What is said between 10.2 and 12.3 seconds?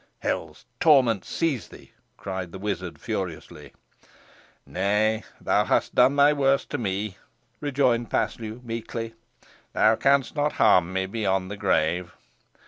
not harm me beyond the grave.